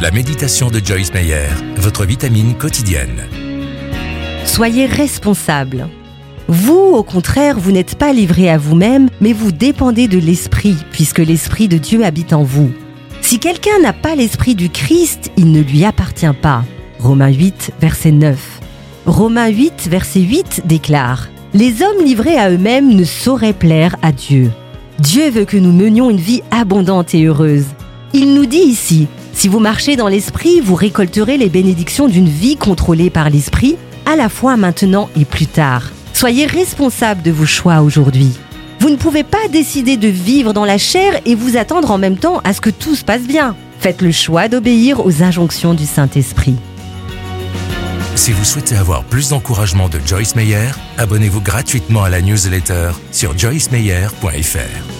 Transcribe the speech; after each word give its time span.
La 0.00 0.10
méditation 0.10 0.70
de 0.70 0.80
Joyce 0.82 1.12
Meyer, 1.12 1.48
votre 1.76 2.06
vitamine 2.06 2.54
quotidienne. 2.54 3.28
Soyez 4.46 4.86
responsable. 4.86 5.88
Vous, 6.48 6.72
au 6.72 7.02
contraire, 7.02 7.58
vous 7.58 7.70
n'êtes 7.70 7.96
pas 7.96 8.14
livré 8.14 8.48
à 8.48 8.56
vous-même, 8.56 9.10
mais 9.20 9.34
vous 9.34 9.52
dépendez 9.52 10.08
de 10.08 10.18
l'Esprit, 10.18 10.76
puisque 10.90 11.18
l'Esprit 11.18 11.68
de 11.68 11.76
Dieu 11.76 12.02
habite 12.02 12.32
en 12.32 12.44
vous. 12.44 12.70
Si 13.20 13.38
quelqu'un 13.38 13.78
n'a 13.82 13.92
pas 13.92 14.14
l'Esprit 14.14 14.54
du 14.54 14.70
Christ, 14.70 15.30
il 15.36 15.52
ne 15.52 15.60
lui 15.60 15.84
appartient 15.84 16.32
pas. 16.40 16.64
Romains 16.98 17.28
8, 17.28 17.72
verset 17.78 18.12
9. 18.12 18.38
Romains 19.04 19.48
8, 19.48 19.86
verset 19.90 20.20
8 20.20 20.62
déclare 20.64 21.28
Les 21.52 21.82
hommes 21.82 22.02
livrés 22.02 22.38
à 22.38 22.50
eux-mêmes 22.50 22.88
ne 22.88 23.04
sauraient 23.04 23.52
plaire 23.52 23.96
à 24.00 24.12
Dieu. 24.12 24.50
Dieu 24.98 25.28
veut 25.28 25.44
que 25.44 25.58
nous 25.58 25.72
menions 25.72 26.08
une 26.08 26.16
vie 26.16 26.40
abondante 26.50 27.14
et 27.14 27.26
heureuse. 27.26 27.66
Il 28.14 28.32
nous 28.32 28.46
dit 28.46 28.64
ici 28.64 29.06
Si 29.40 29.48
vous 29.48 29.58
marchez 29.58 29.96
dans 29.96 30.08
l'Esprit, 30.08 30.60
vous 30.60 30.74
récolterez 30.74 31.38
les 31.38 31.48
bénédictions 31.48 32.08
d'une 32.08 32.28
vie 32.28 32.56
contrôlée 32.56 33.08
par 33.08 33.30
l'Esprit, 33.30 33.78
à 34.04 34.14
la 34.14 34.28
fois 34.28 34.58
maintenant 34.58 35.08
et 35.18 35.24
plus 35.24 35.46
tard. 35.46 35.92
Soyez 36.12 36.44
responsable 36.44 37.22
de 37.22 37.30
vos 37.30 37.46
choix 37.46 37.80
aujourd'hui. 37.80 38.38
Vous 38.80 38.90
ne 38.90 38.96
pouvez 38.96 39.22
pas 39.22 39.48
décider 39.50 39.96
de 39.96 40.08
vivre 40.08 40.52
dans 40.52 40.66
la 40.66 40.76
chair 40.76 41.22
et 41.24 41.34
vous 41.34 41.56
attendre 41.56 41.90
en 41.90 41.96
même 41.96 42.18
temps 42.18 42.42
à 42.44 42.52
ce 42.52 42.60
que 42.60 42.68
tout 42.68 42.94
se 42.94 43.02
passe 43.02 43.22
bien. 43.22 43.56
Faites 43.78 44.02
le 44.02 44.12
choix 44.12 44.48
d'obéir 44.48 45.06
aux 45.06 45.22
injonctions 45.22 45.72
du 45.72 45.86
Saint-Esprit. 45.86 46.56
Si 48.16 48.32
vous 48.32 48.44
souhaitez 48.44 48.76
avoir 48.76 49.04
plus 49.04 49.30
d'encouragement 49.30 49.88
de 49.88 50.00
Joyce 50.04 50.36
Meyer, 50.36 50.68
abonnez-vous 50.98 51.40
gratuitement 51.40 52.02
à 52.02 52.10
la 52.10 52.20
newsletter 52.20 52.90
sur 53.10 53.38
joycemeyer.fr. 53.38 54.99